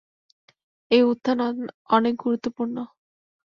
[0.91, 1.39] এই উত্থান
[1.89, 2.75] অনেক গুরুত্বপূর্ণ।